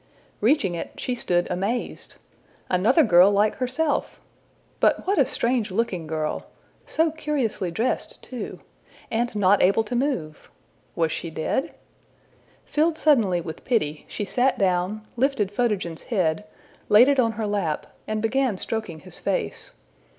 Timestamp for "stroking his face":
18.57-19.69